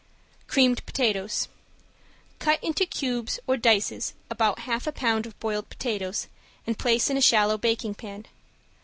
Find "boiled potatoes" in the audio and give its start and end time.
5.39-6.27